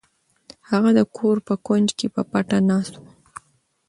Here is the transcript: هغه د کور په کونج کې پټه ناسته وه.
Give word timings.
هغه 0.69 0.89
د 0.97 1.01
کور 1.17 1.37
په 1.47 1.53
کونج 1.65 1.87
کې 1.99 2.07
پټه 2.31 2.57
ناسته 2.69 2.97
وه. 3.03 3.11